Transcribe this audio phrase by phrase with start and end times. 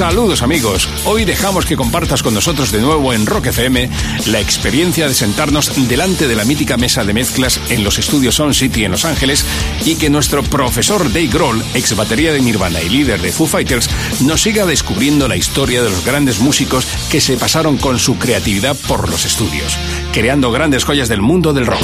[0.00, 3.90] Saludos amigos, hoy dejamos que compartas con nosotros de nuevo en Rock FM
[4.28, 8.54] la experiencia de sentarnos delante de la mítica mesa de mezclas en los estudios Sound
[8.54, 9.44] City en Los Ángeles
[9.84, 13.90] y que nuestro profesor Dave Grohl, ex batería de Nirvana y líder de Foo Fighters,
[14.22, 18.78] nos siga descubriendo la historia de los grandes músicos que se pasaron con su creatividad
[18.88, 19.76] por los estudios,
[20.14, 21.82] creando grandes joyas del mundo del rock.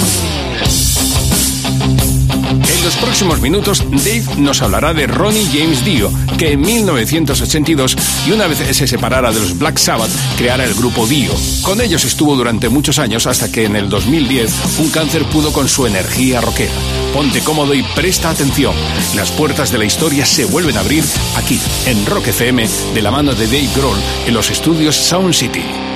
[2.86, 6.08] Los próximos minutos, Dave nos hablará de Ronnie James Dio,
[6.38, 7.96] que en 1982,
[8.28, 11.32] y una vez se separara de los Black Sabbath, creara el grupo Dio.
[11.62, 15.68] Con ellos estuvo durante muchos años hasta que en el 2010 un cáncer pudo con
[15.68, 16.70] su energía rockera.
[17.12, 18.76] Ponte cómodo y presta atención.
[19.16, 21.02] Las puertas de la historia se vuelven a abrir
[21.36, 25.95] aquí, en Rock FM, de la mano de Dave Grohl, en los estudios Sound City.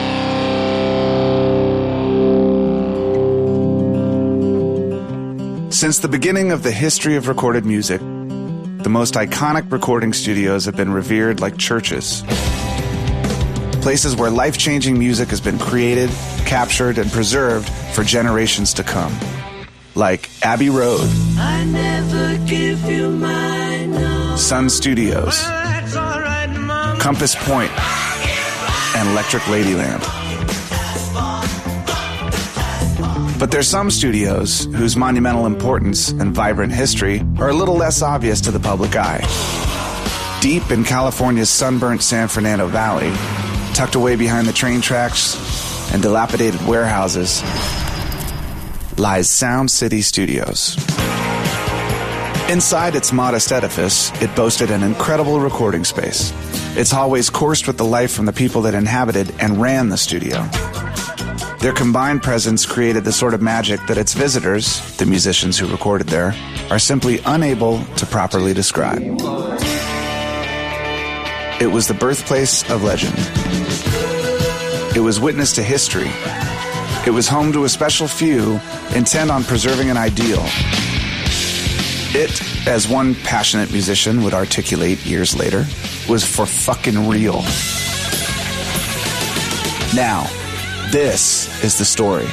[5.81, 10.77] Since the beginning of the history of recorded music, the most iconic recording studios have
[10.77, 12.23] been revered like churches.
[13.81, 16.11] Places where life changing music has been created,
[16.45, 19.11] captured, and preserved for generations to come.
[19.95, 21.09] Like Abbey Road,
[24.37, 25.43] Sun Studios,
[27.01, 27.73] Compass Point,
[28.99, 30.20] and Electric Ladyland.
[33.41, 38.39] But there's some studios whose monumental importance and vibrant history are a little less obvious
[38.43, 39.23] to the public eye.
[40.43, 43.11] Deep in California's sunburnt San Fernando Valley,
[43.73, 45.39] tucked away behind the train tracks
[45.91, 47.43] and dilapidated warehouses,
[48.99, 50.77] lies Sound City Studios.
[52.51, 56.31] Inside its modest edifice, it boasted an incredible recording space.
[56.77, 60.47] Its hallways coursed with the life from the people that inhabited and ran the studio.
[61.61, 66.07] Their combined presence created the sort of magic that its visitors, the musicians who recorded
[66.07, 66.35] there,
[66.71, 69.03] are simply unable to properly describe.
[71.61, 73.13] It was the birthplace of legend.
[74.97, 76.11] It was witness to history.
[77.07, 78.59] It was home to a special few
[78.95, 80.43] intent on preserving an ideal.
[82.13, 85.67] It, as one passionate musician would articulate years later,
[86.09, 87.43] was for fucking real.
[89.95, 90.27] Now,
[90.91, 92.27] this is the story.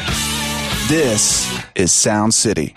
[0.87, 2.73] This is Sound City.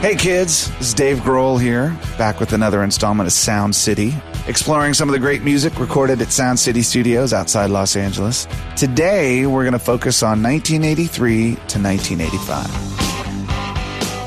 [0.00, 4.14] Hey kids, is Dave Grohl here, back with another installment of Sound City,
[4.46, 8.46] exploring some of the great music recorded at Sound City Studios outside Los Angeles.
[8.76, 13.07] Today, we're going to focus on 1983 to 1985.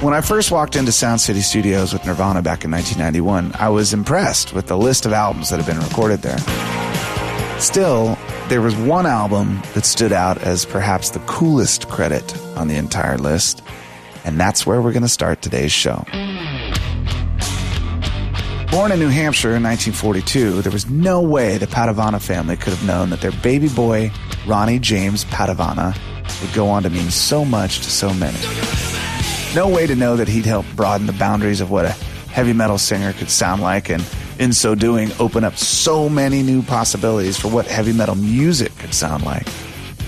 [0.01, 3.93] When I first walked into Sound City Studios with Nirvana back in 1991, I was
[3.93, 6.39] impressed with the list of albums that had been recorded there.
[7.59, 8.17] Still,
[8.47, 13.19] there was one album that stood out as perhaps the coolest credit on the entire
[13.19, 13.61] list,
[14.25, 16.03] and that's where we're going to start today's show.
[18.71, 22.87] Born in New Hampshire in 1942, there was no way the Padavona family could have
[22.87, 24.11] known that their baby boy,
[24.47, 25.95] Ronnie James Padavona,
[26.41, 28.39] would go on to mean so much to so many.
[29.53, 31.91] No way to know that he'd help broaden the boundaries of what a
[32.31, 34.01] heavy metal singer could sound like, and
[34.39, 38.93] in so doing, open up so many new possibilities for what heavy metal music could
[38.93, 39.45] sound like.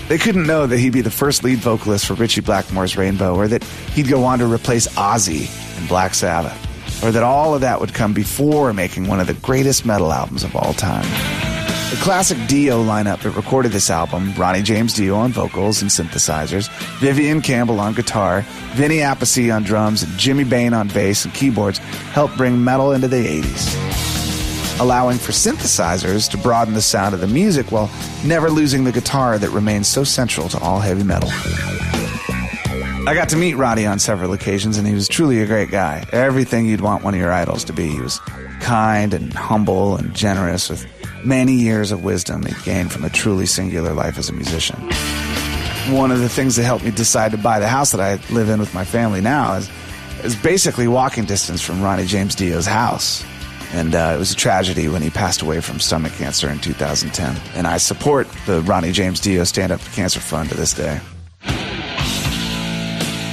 [0.07, 3.49] They couldn't know that he'd be the first lead vocalist for Ritchie Blackmore's Rainbow, or
[3.49, 7.81] that he'd go on to replace Ozzy in Black Sabbath, or that all of that
[7.81, 11.52] would come before making one of the greatest metal albums of all time.
[11.93, 16.67] The classic Dio lineup that recorded this album, Ronnie James Dio on vocals and synthesizers,
[16.97, 21.77] Vivian Campbell on guitar, Vinny Appice on drums, and Jimmy Bain on bass and keyboards,
[21.77, 27.27] helped bring metal into the 80s allowing for synthesizers to broaden the sound of the
[27.27, 27.91] music while
[28.25, 31.29] never losing the guitar that remains so central to all heavy metal.
[33.05, 36.05] I got to meet Ronnie on several occasions, and he was truly a great guy.
[36.11, 37.89] Everything you'd want one of your idols to be.
[37.89, 38.17] He was
[38.61, 40.87] kind and humble and generous with
[41.25, 44.79] many years of wisdom he gained from a truly singular life as a musician.
[45.91, 48.49] One of the things that helped me decide to buy the house that I live
[48.49, 49.69] in with my family now is,
[50.23, 53.23] is basically walking distance from Ronnie James Dio's house.
[53.73, 57.35] And uh, it was a tragedy when he passed away from stomach cancer in 2010.
[57.55, 60.99] And I support the Ronnie James Dio Stand Up to Cancer Fund to this day.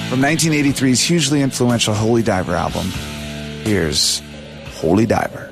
[0.09, 2.87] From 1983's hugely influential Holy Diver album,
[3.65, 4.23] here's
[4.81, 5.50] Holy Diver.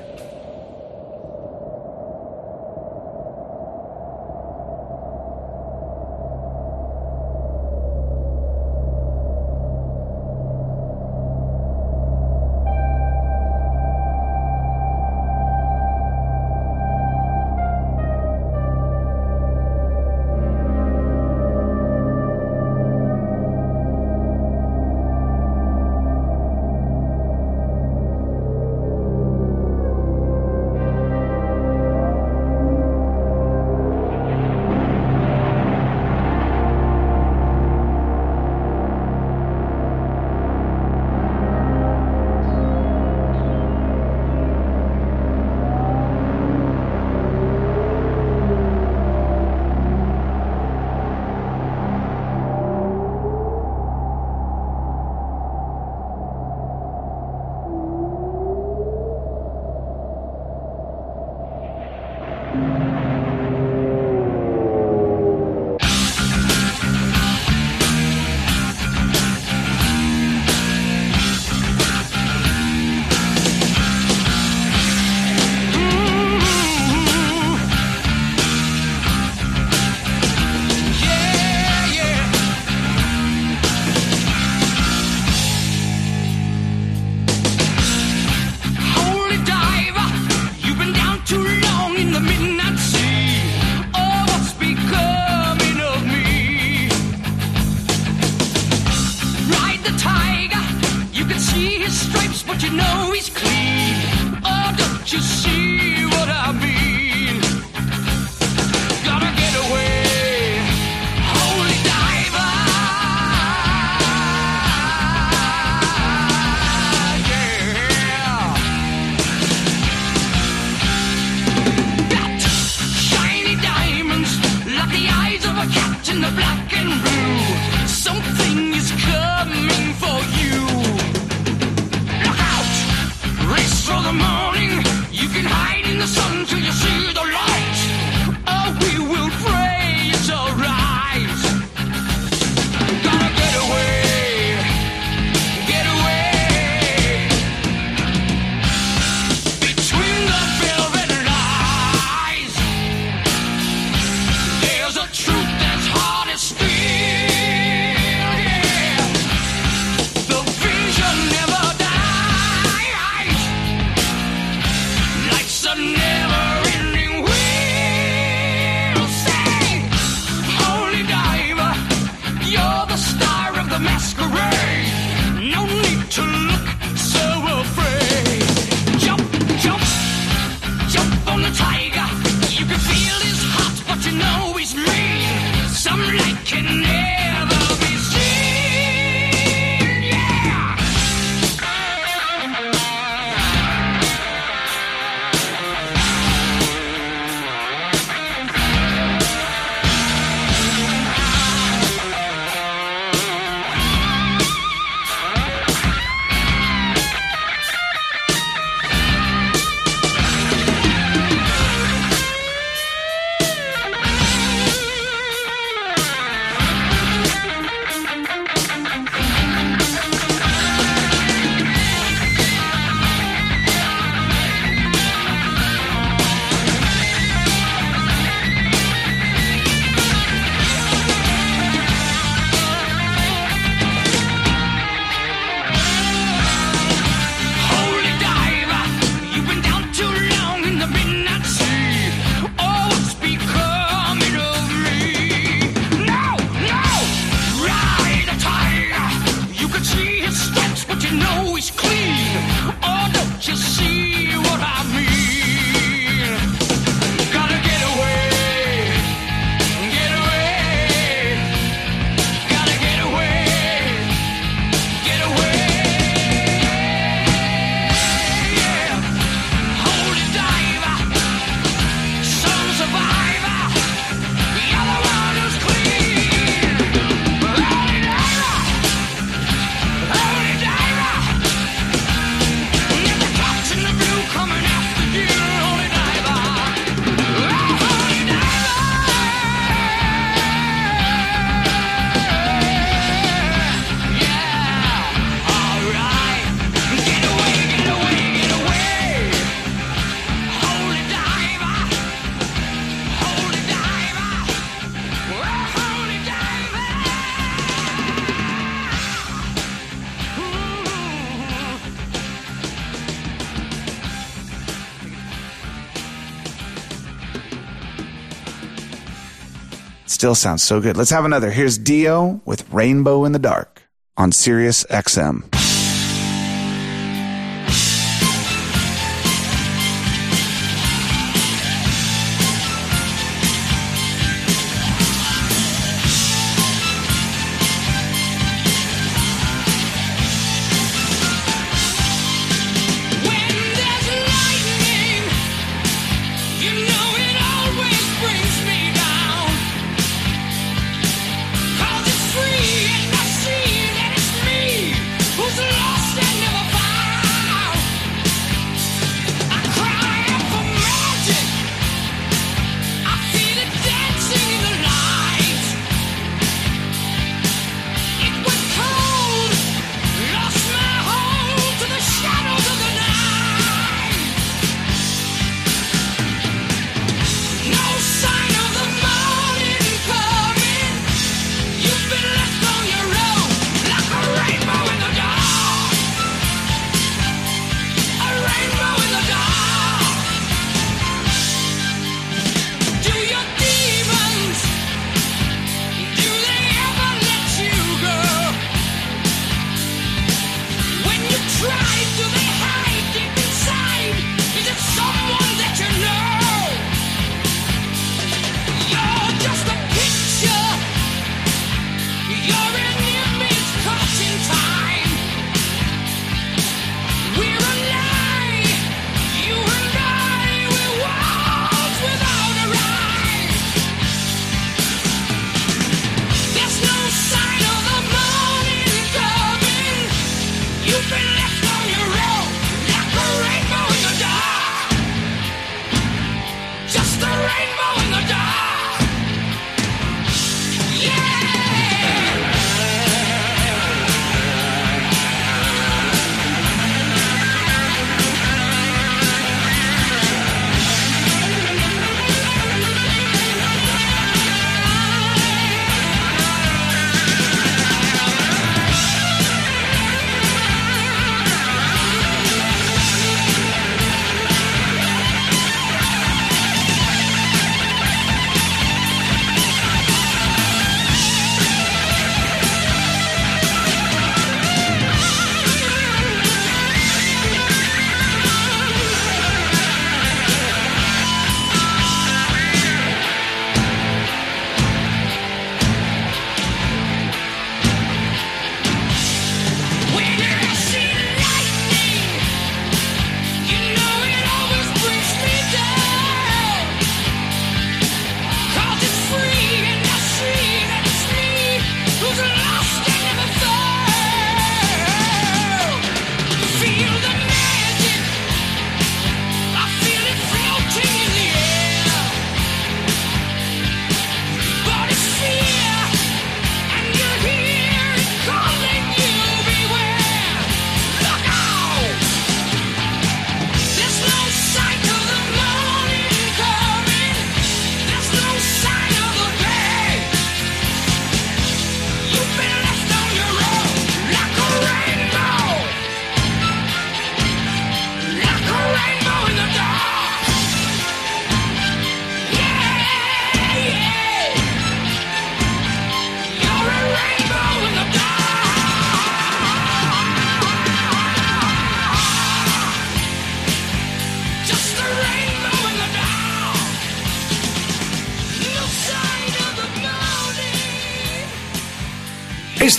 [320.19, 320.97] Still sounds so good.
[320.97, 321.49] Let's have another.
[321.49, 323.83] Here's Dio with Rainbow in the Dark
[324.17, 325.58] on Sirius XM.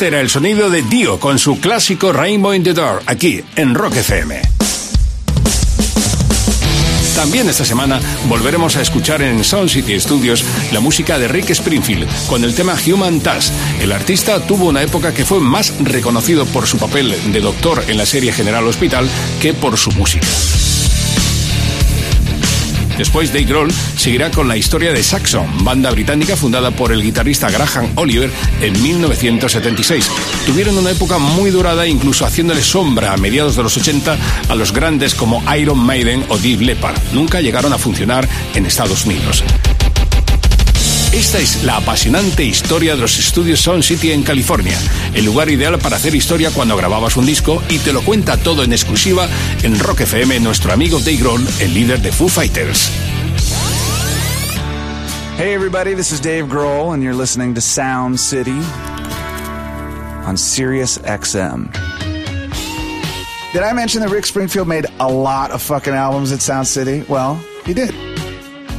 [0.01, 3.97] Era el sonido de Dio con su clásico Rainbow in the Door, aquí en Rock
[3.97, 4.41] FM.
[7.15, 10.43] También esta semana volveremos a escuchar en Sound City Studios
[10.73, 13.51] la música de Rick Springfield con el tema Human Touch.
[13.83, 17.99] El artista tuvo una época que fue más reconocido por su papel de doctor en
[17.99, 19.07] la serie General Hospital
[19.41, 20.27] que por su música.
[23.01, 27.49] Después, Dave Grohl seguirá con la historia de Saxon, banda británica fundada por el guitarrista
[27.49, 28.31] Graham Oliver
[28.61, 30.11] en 1976.
[30.45, 34.19] Tuvieron una época muy dorada, incluso haciéndole sombra a mediados de los 80
[34.51, 36.99] a los grandes como Iron Maiden o Deep Leppard.
[37.15, 39.45] Nunca llegaron a funcionar en Estados Unidos.
[41.13, 44.79] Esta es la apasionante historia de los estudios Sound City en California,
[45.13, 48.63] el lugar ideal para hacer historia cuando grababas un disco y te lo cuenta todo
[48.63, 49.29] en exclusiva
[49.65, 52.93] en Rock FM nuestro amigo Dave Grohl, el líder de Foo Fighters.
[55.37, 58.61] Hey everybody, this is Dave Grohl and you're listening to Sound City
[60.27, 61.73] on Sirius XM.
[63.53, 67.05] Did I mention that Rick Springfield made a lot of fucking albums at Sound City?
[67.09, 67.35] Well,
[67.67, 68.10] he did.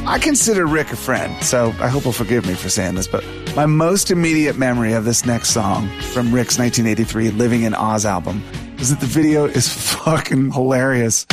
[0.04, 3.24] I consider Rick a friend, so I hope he'll forgive me for saying this, but
[3.54, 8.42] my most immediate memory of this next song from Rick's 1983 Living in Oz album
[8.78, 11.24] is that the video is fucking hilarious.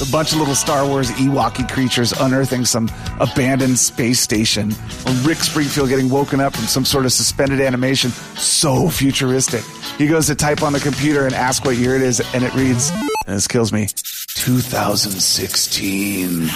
[0.00, 2.90] A bunch of little Star Wars Ewok creatures unearthing some
[3.20, 4.74] abandoned space station.
[5.22, 8.10] Rick Springfield getting woken up from some sort of suspended animation.
[8.36, 9.62] So futuristic.
[9.96, 12.52] He goes to type on the computer and ask what year it is, and it
[12.54, 12.90] reads,
[13.26, 13.86] and this kills me,
[14.34, 16.48] 2016.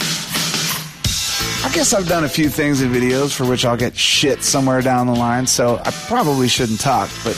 [1.64, 4.83] I guess I've done a few things in videos for which I'll get shit somewhere
[4.83, 7.37] down the line, so I probably shouldn't talk, but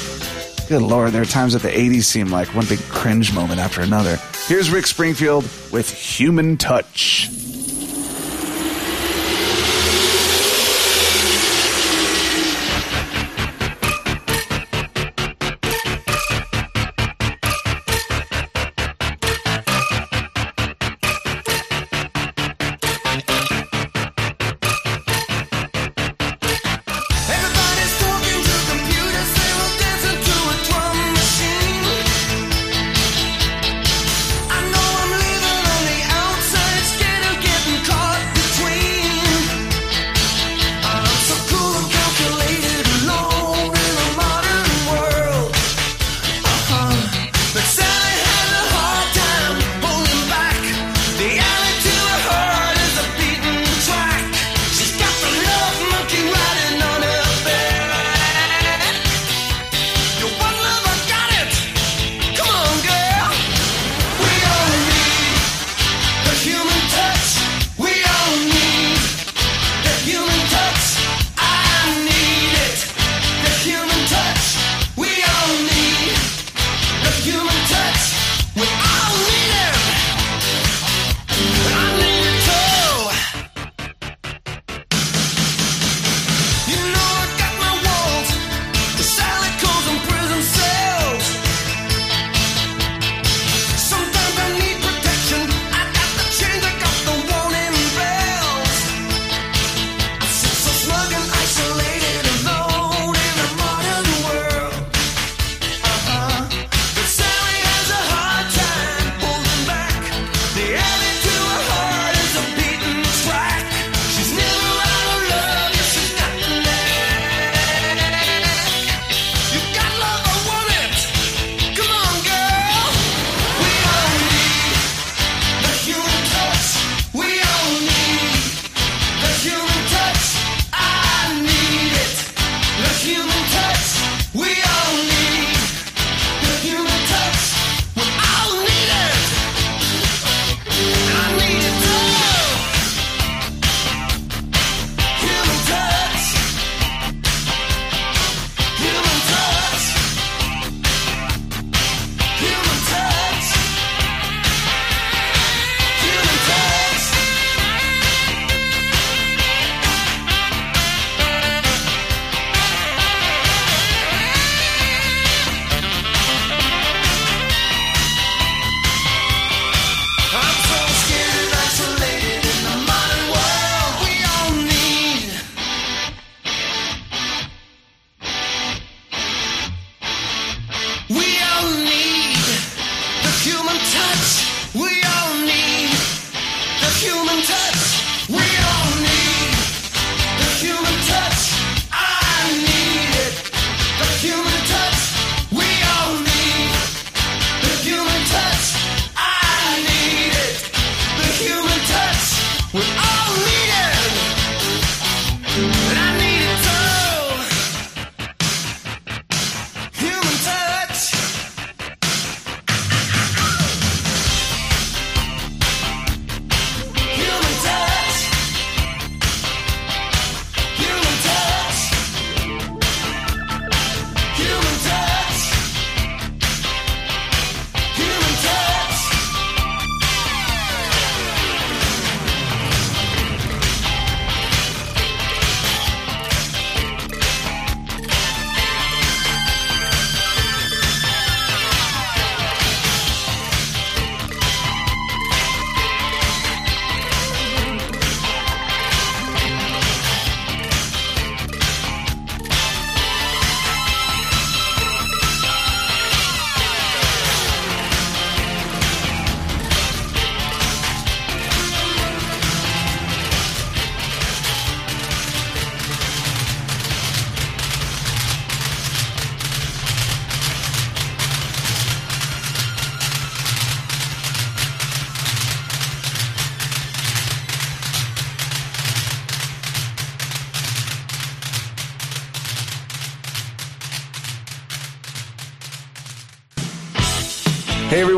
[0.66, 3.83] good lord, there are times that the 80s seem like one big cringe moment after
[3.83, 4.19] another.
[4.47, 7.28] Here's Rick Springfield with Human Touch.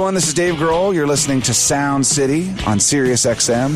[0.07, 0.95] Everyone, this is Dave Grohl.
[0.95, 3.73] You're listening to Sound City on Sirius XM.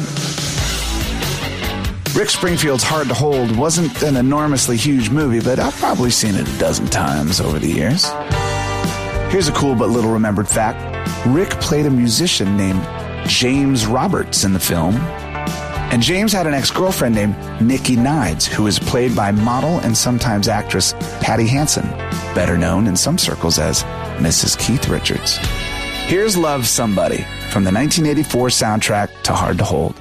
[2.16, 6.48] Rick Springfield's Hard to Hold wasn't an enormously huge movie, but I've probably seen it
[6.48, 8.04] a dozen times over the years.
[9.32, 10.78] Here's a cool but little remembered fact
[11.26, 12.86] Rick played a musician named
[13.28, 14.94] James Roberts in the film.
[15.90, 19.96] And James had an ex girlfriend named Nikki Nides, who was played by model and
[19.96, 21.88] sometimes actress Patti Hansen,
[22.36, 23.82] better known in some circles as
[24.22, 24.56] Mrs.
[24.56, 25.40] Keith Richards.
[26.10, 27.18] Here's Love Somebody
[27.52, 29.99] from the 1984 soundtrack to Hard to Hold.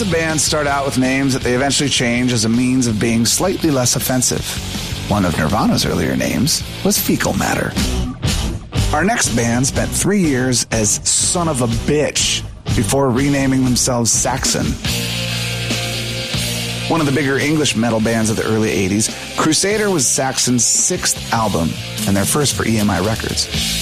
[0.00, 3.26] Of bands start out with names that they eventually change as a means of being
[3.26, 4.40] slightly less offensive.
[5.10, 7.70] One of Nirvana's earlier names was Fecal Matter.
[8.94, 12.42] Our next band spent three years as Son of a Bitch
[12.74, 14.64] before renaming themselves Saxon.
[16.90, 21.30] One of the bigger English metal bands of the early 80s, Crusader was Saxon's sixth
[21.30, 21.68] album
[22.06, 23.79] and their first for EMI Records.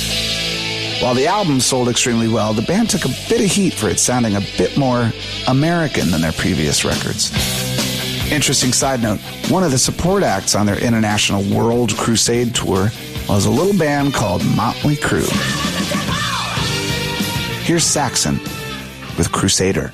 [1.01, 4.01] While the album sold extremely well, the band took a bit of heat for it
[4.01, 5.13] sounding a bit more
[5.47, 7.31] American than their previous records.
[8.33, 12.91] Interesting side note one of the support acts on their international World Crusade tour
[13.29, 15.29] was a little band called Motley Crue.
[17.65, 18.41] Here's Saxon
[19.17, 19.93] with Crusader.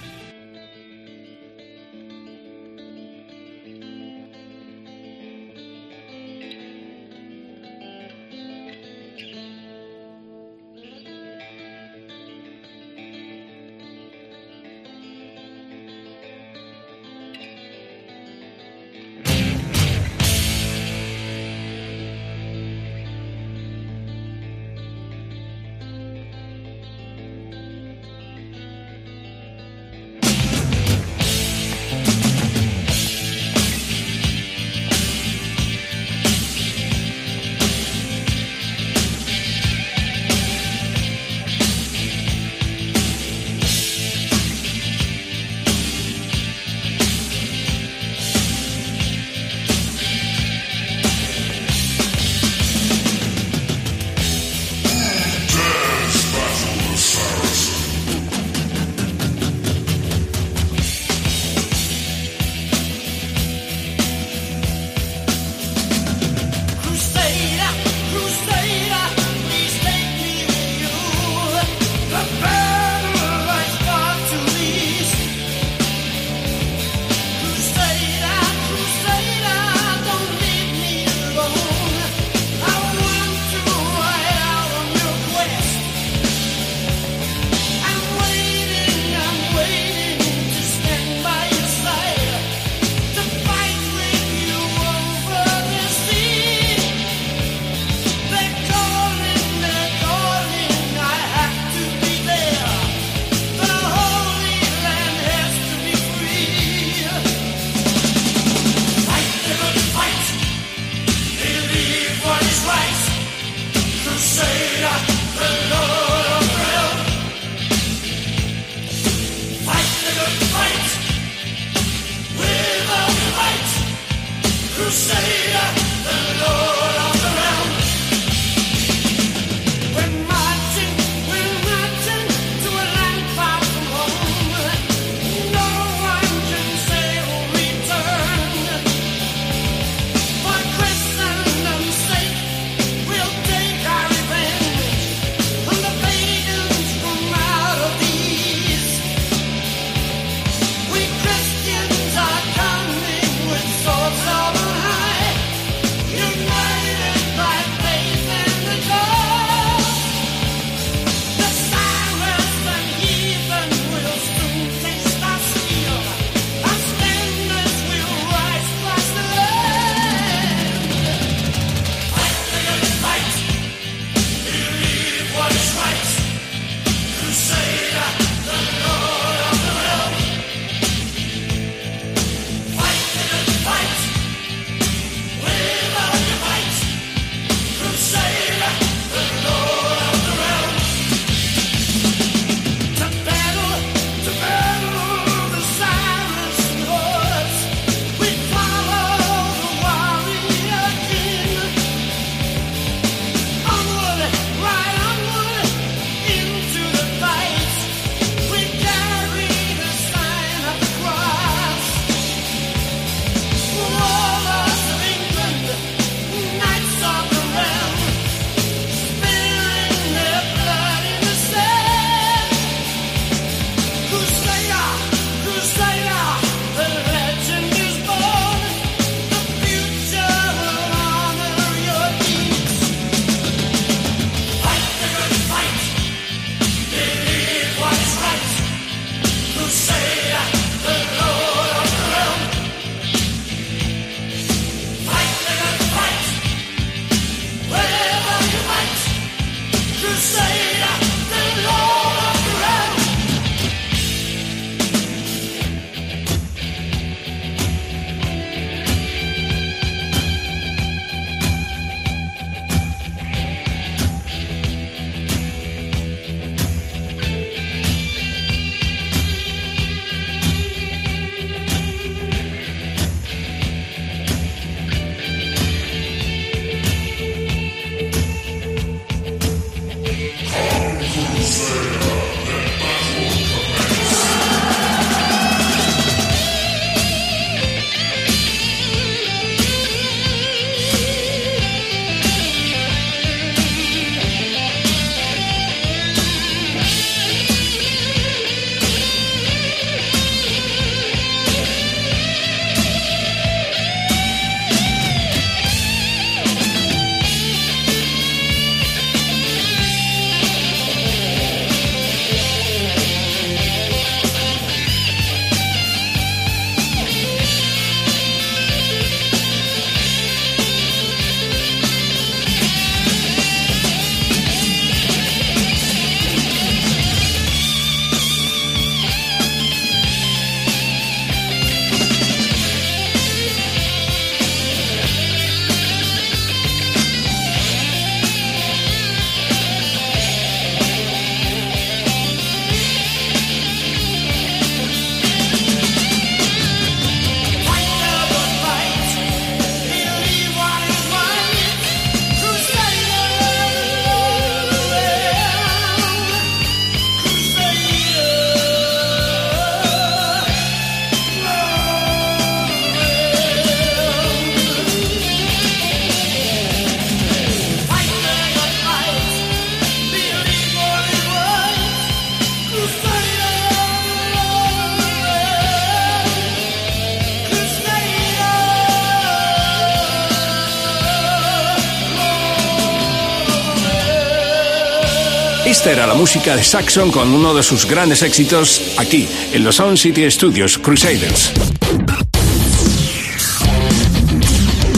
[385.94, 390.28] La música de Saxon con uno de sus grandes éxitos aquí, en los Sound City
[390.28, 391.52] Studios, Crusaders.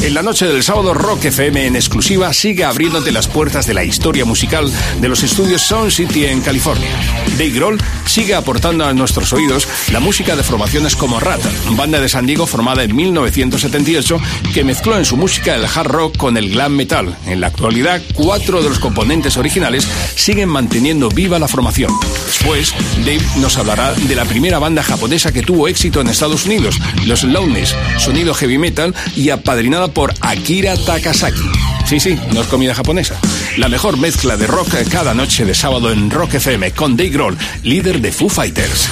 [0.07, 3.83] En la noche del sábado, Rock FM en exclusiva sigue abriéndote las puertas de la
[3.83, 6.89] historia musical de los estudios Sound City en California.
[7.33, 11.41] Dave Grohl sigue aportando a nuestros oídos la música de formaciones como Rat,
[11.71, 14.21] banda de San Diego formada en 1978
[14.55, 17.17] que mezcló en su música el hard rock con el glam metal.
[17.27, 21.91] En la actualidad, cuatro de los componentes originales siguen manteniendo viva la formación.
[22.27, 26.79] Después, Dave nos hablará de la primera banda japonesa que tuvo éxito en Estados Unidos,
[27.05, 31.41] los Lowness, sonido heavy metal y apadrinada por Akira Takasaki.
[31.87, 33.19] Sí, sí, no es comida japonesa.
[33.57, 37.39] La mejor mezcla de rock cada noche de sábado en Rock FM con Dave Grohl,
[37.63, 38.91] líder de Foo Fighters.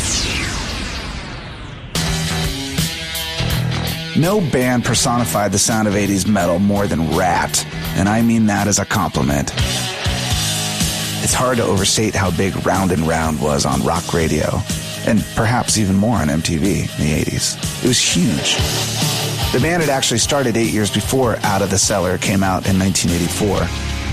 [4.17, 7.67] No band personified the sound of 80s metal more than Rat,
[7.99, 9.53] and I mean that as a compliment.
[11.23, 14.59] It's hard to overstate how big Round and Round was on rock radio,
[15.07, 17.85] and perhaps even more on MTV in the 80s.
[17.85, 18.94] It was huge.
[19.55, 22.77] The band had actually started eight years before Out of the Cellar came out in
[22.77, 23.47] 1984.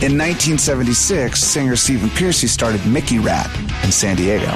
[0.08, 3.50] In 1976, singer Stephen Pearcy started Mickey Ratt
[3.84, 4.52] in San Diego.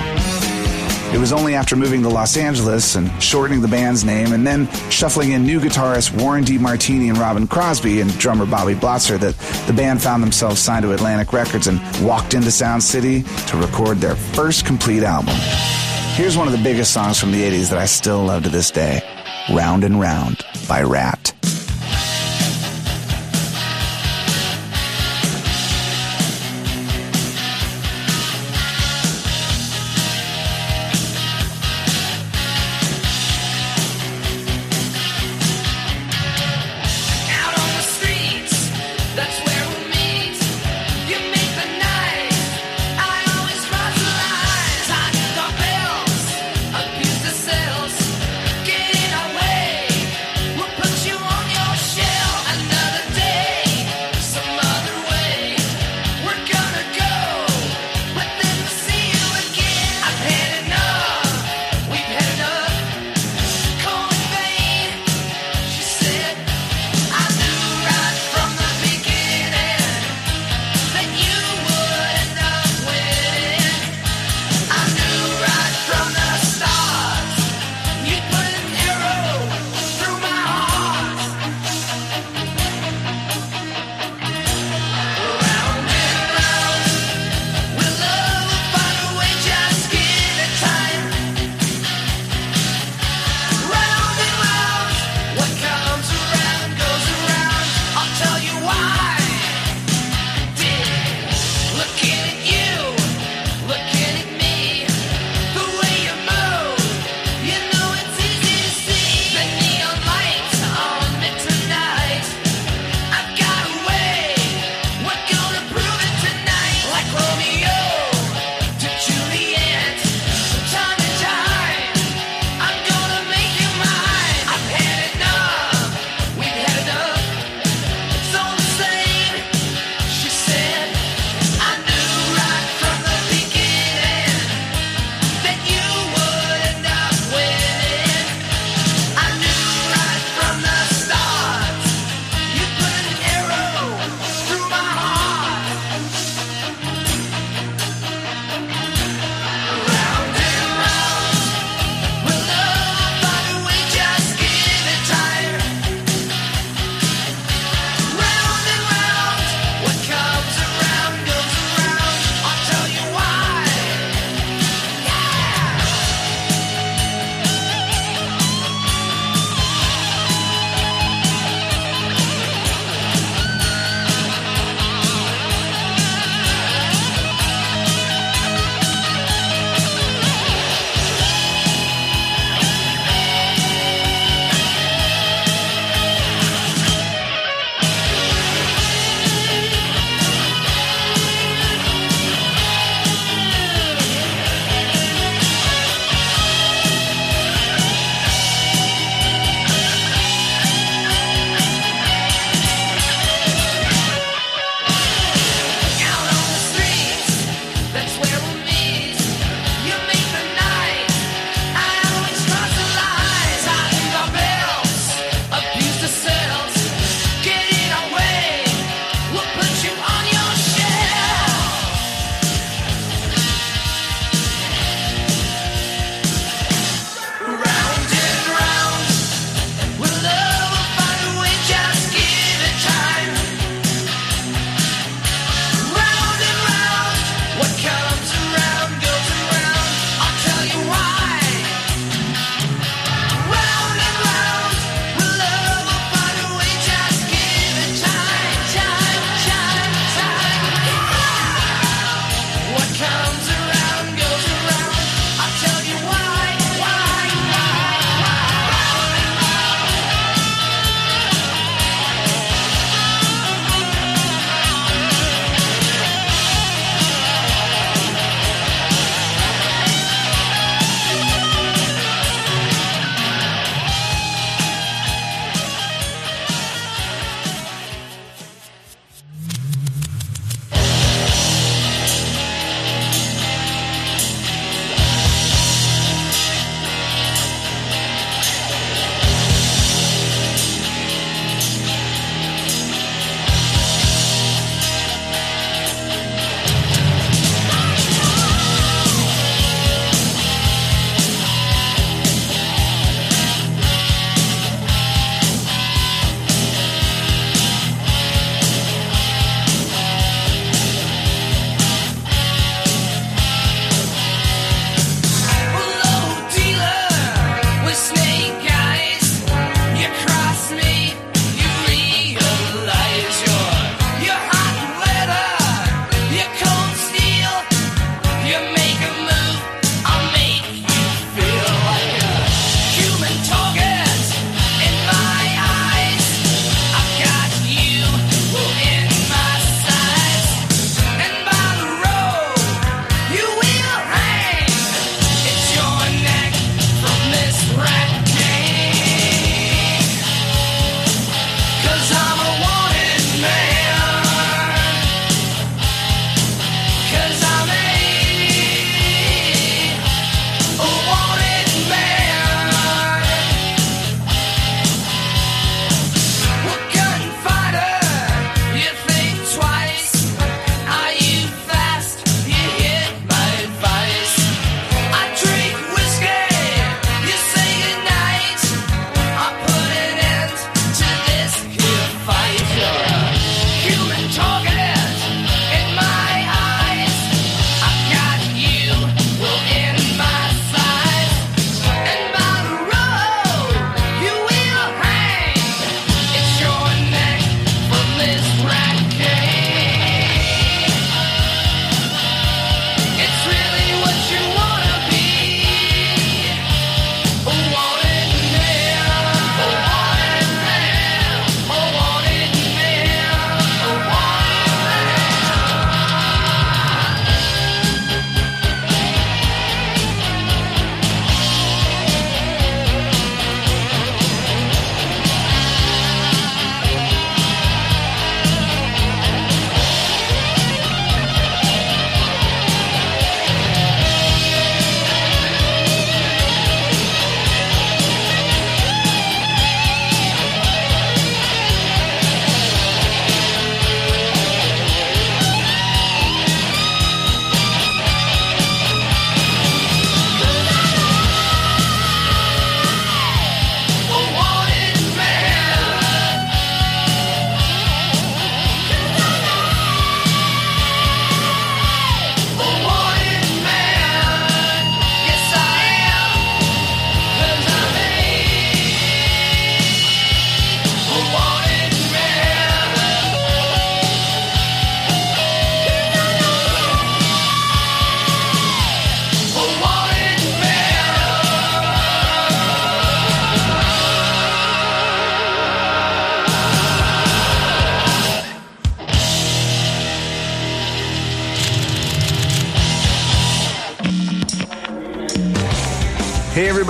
[1.12, 4.70] It was only after moving to Los Angeles and shortening the band's name and then
[4.92, 9.74] shuffling in new guitarists Warren DeMartini and Robin Crosby and drummer Bobby Blotzer that the
[9.74, 14.16] band found themselves signed to Atlantic Records and walked into Sound City to record their
[14.16, 15.34] first complete album.
[16.14, 18.70] Here's one of the biggest songs from the 80s that I still love to this
[18.70, 19.02] day
[19.50, 21.35] Round and Round by Ratt.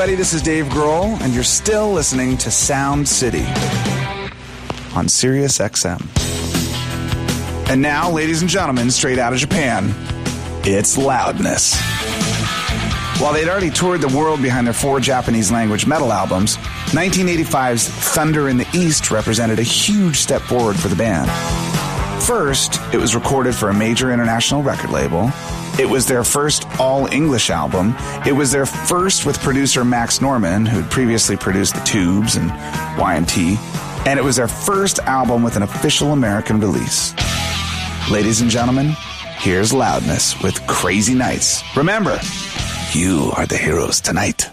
[0.06, 3.44] Everybody, this is Dave Grohl, and you're still listening to Sound City
[4.96, 6.00] on Sirius XM.
[7.72, 9.96] And now, ladies and gentlemen, straight out of Japan,
[10.64, 11.74] it's Loudness.
[13.20, 16.58] While they'd already toured the world behind their four Japanese language metal albums,
[16.92, 21.32] 1985's Thunder in the East represented a huge step forward for the band.
[22.22, 25.32] First, it was recorded for a major international record label.
[25.78, 27.96] It was their first all English album.
[28.26, 32.50] It was their first with producer Max Norman, who'd previously produced The Tubes and
[32.98, 33.58] Y&T.
[34.06, 37.14] And it was their first album with an official American release.
[38.10, 38.94] Ladies and gentlemen,
[39.38, 41.62] here's Loudness with Crazy Nights.
[41.76, 42.20] Remember,
[42.92, 44.50] you are the heroes tonight.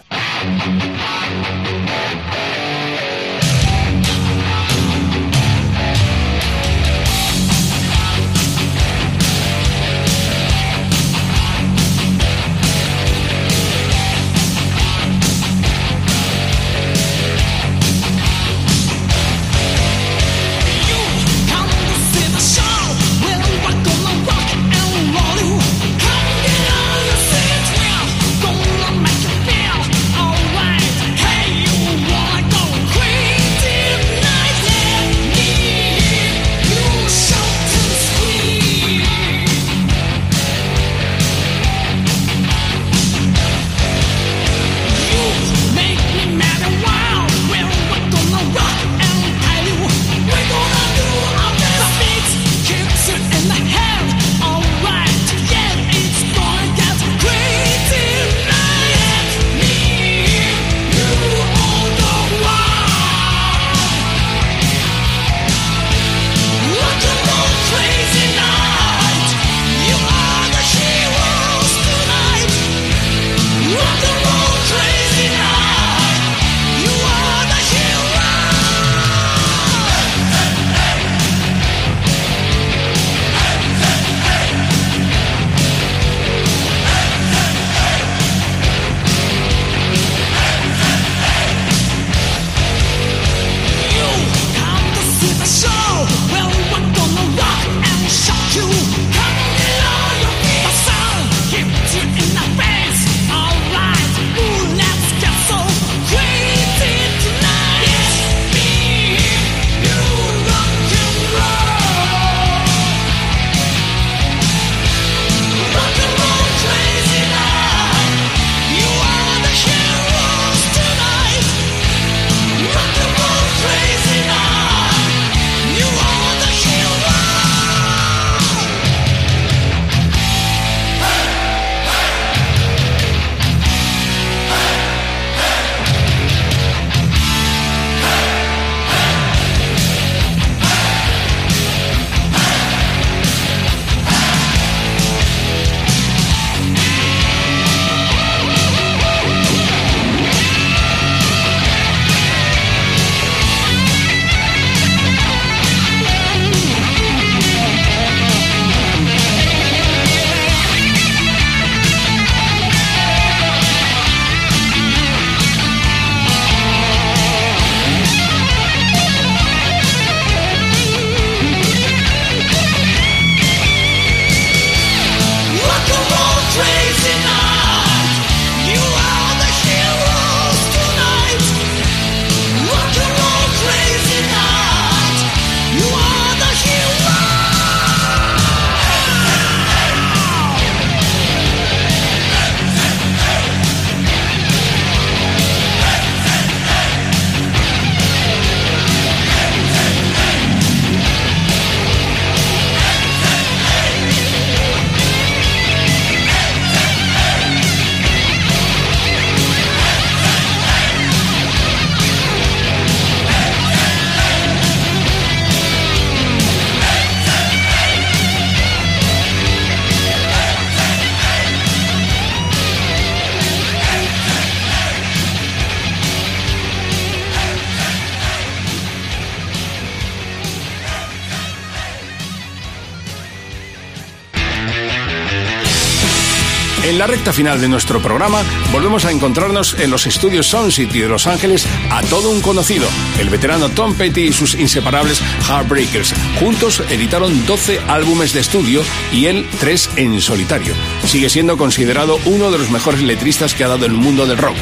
[237.03, 241.09] La recta final de nuestro programa volvemos a encontrarnos en los estudios Sound City de
[241.09, 242.87] Los Ángeles a todo un conocido,
[243.19, 246.13] el veterano Tom Petty y sus inseparables Heartbreakers.
[246.39, 250.73] Juntos editaron 12 álbumes de estudio y él 3 en solitario.
[251.05, 254.55] Sigue siendo considerado uno de los mejores letristas que ha dado el mundo del rock.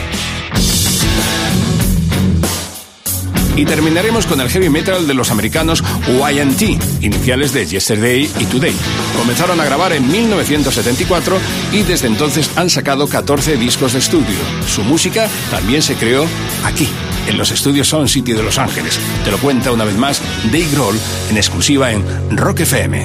[3.56, 8.76] Y terminaremos con el heavy metal de los americanos YT, iniciales de Yesterday y Today.
[9.22, 11.38] Comenzaron a grabar en 1974
[11.72, 14.36] y desde entonces han sacado 14 discos de estudio.
[14.67, 16.26] Su música también se creó
[16.65, 16.89] aquí,
[17.28, 18.99] en los estudios Sound City de Los Ángeles.
[19.24, 20.99] Te lo cuenta una vez más Dave Grohl
[21.30, 22.03] en exclusiva en
[22.36, 22.97] Rock FM.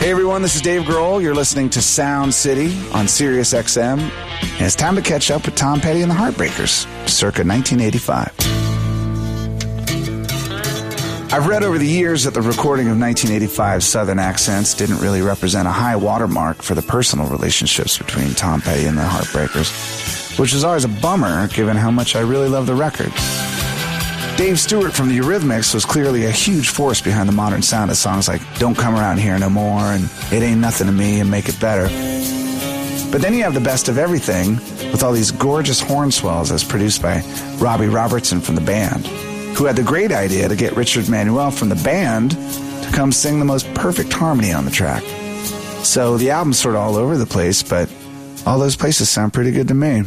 [0.00, 1.20] Hey everyone, this is Dave Grohl.
[1.22, 4.00] You're listening to Sound City on Sirius XM.
[4.00, 8.57] And it's time to catch up with Tom Petty and the Heartbreakers, circa 1985.
[11.30, 15.68] I've read over the years that the recording of 1985's Southern accents didn't really represent
[15.68, 20.64] a high watermark for the personal relationships between Tom Petty and the Heartbreakers, which is
[20.64, 23.12] always a bummer given how much I really love the record.
[24.38, 27.98] Dave Stewart from the Eurythmics was clearly a huge force behind the modern sound of
[27.98, 31.30] songs like Don't Come Around Here No More and It Ain't Nothing to Me and
[31.30, 31.88] Make It Better.
[33.10, 34.54] But then you have the best of everything
[34.92, 37.22] with all these gorgeous horn swells as produced by
[37.58, 39.06] Robbie Robertson from the band,
[39.58, 43.40] who had the great idea to get Richard Manuel from the band to come sing
[43.40, 45.02] the most perfect harmony on the track.
[45.84, 47.92] So the album's sort of all over the place, but
[48.46, 50.04] all those places sound pretty good to me.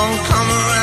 [0.00, 0.79] Don't come around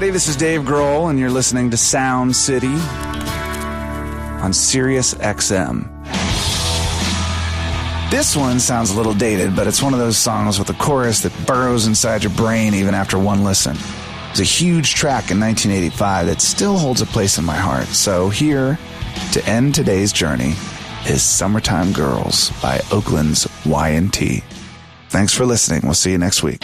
[0.00, 2.72] everybody, this is Dave Grohl, and you're listening to Sound City
[4.42, 5.90] on Sirius XM.
[8.10, 11.20] This one sounds a little dated, but it's one of those songs with a chorus
[11.20, 13.76] that burrows inside your brain even after one listen.
[14.30, 17.88] It's a huge track in 1985 that still holds a place in my heart.
[17.88, 18.78] So here,
[19.32, 20.54] to end today's journey,
[21.06, 24.42] is Summertime Girls by Oakland's Y&T.
[25.10, 25.82] Thanks for listening.
[25.84, 26.62] We'll see you next week.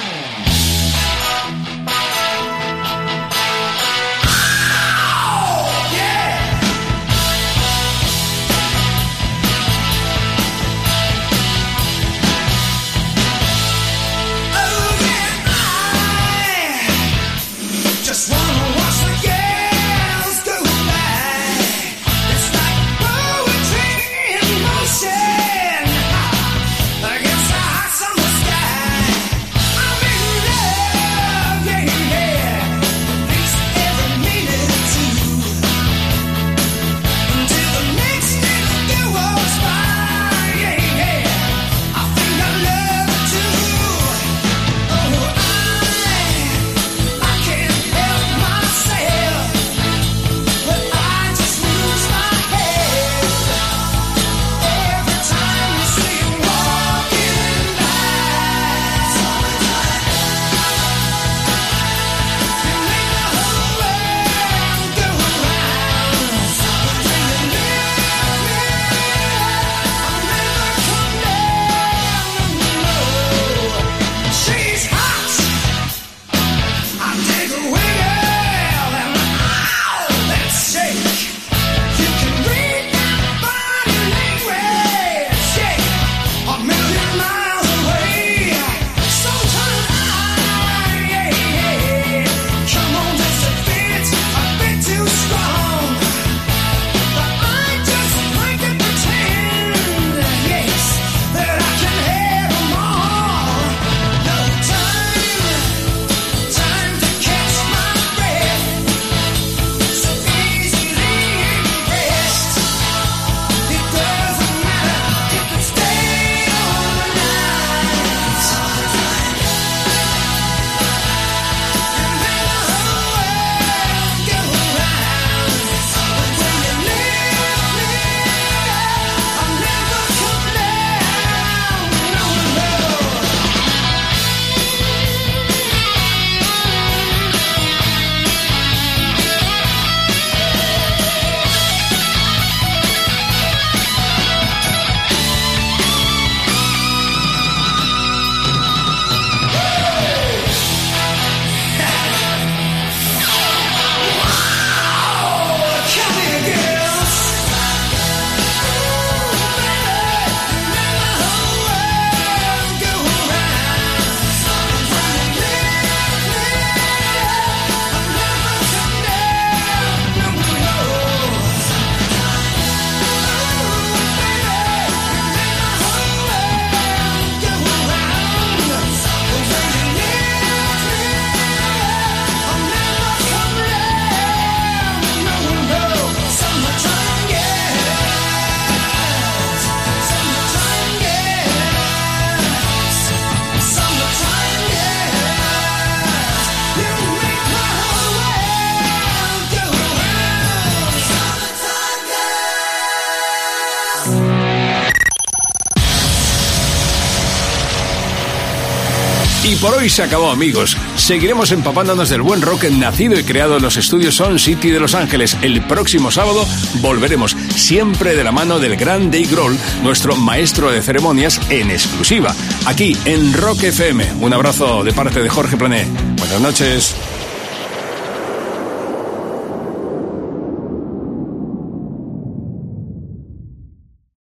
[209.67, 210.77] Por hoy se acabó, amigos.
[210.95, 214.95] Seguiremos empapándonos del buen rock nacido y creado en los estudios Sound City de Los
[214.95, 215.37] Ángeles.
[215.43, 216.47] El próximo sábado
[216.81, 222.33] volveremos, siempre de la mano del gran Dave Grohl, nuestro maestro de ceremonias en exclusiva,
[222.67, 224.15] aquí en Rock FM.
[224.21, 225.85] Un abrazo de parte de Jorge Plané.
[226.17, 226.95] Buenas noches.